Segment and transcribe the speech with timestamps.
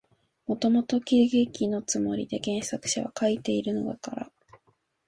[0.47, 4.31] もともと喜劇のつもりで原作者は書いているのだから、